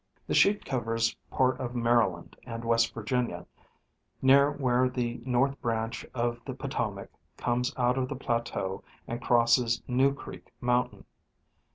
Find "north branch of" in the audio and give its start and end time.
5.27-6.41